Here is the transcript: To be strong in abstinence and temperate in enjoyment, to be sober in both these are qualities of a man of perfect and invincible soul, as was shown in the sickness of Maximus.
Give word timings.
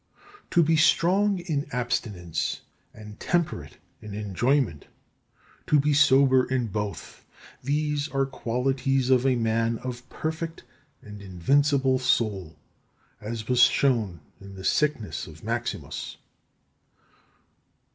To 0.49 0.63
be 0.63 0.77
strong 0.77 1.37
in 1.37 1.67
abstinence 1.71 2.61
and 2.91 3.19
temperate 3.19 3.77
in 4.01 4.15
enjoyment, 4.15 4.87
to 5.67 5.79
be 5.79 5.93
sober 5.93 6.43
in 6.43 6.69
both 6.69 7.23
these 7.63 8.09
are 8.09 8.25
qualities 8.25 9.11
of 9.11 9.27
a 9.27 9.35
man 9.35 9.77
of 9.83 10.09
perfect 10.09 10.63
and 11.03 11.21
invincible 11.21 11.99
soul, 11.99 12.55
as 13.21 13.47
was 13.47 13.59
shown 13.59 14.21
in 14.39 14.55
the 14.55 14.65
sickness 14.65 15.27
of 15.27 15.43
Maximus. 15.43 16.17